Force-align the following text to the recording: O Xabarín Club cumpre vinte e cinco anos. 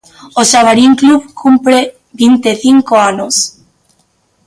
O 0.39 0.41
Xabarín 0.51 0.93
Club 0.99 1.21
cumpre 1.41 1.79
vinte 2.21 2.47
e 2.53 2.59
cinco 2.65 2.93
anos. 3.11 3.35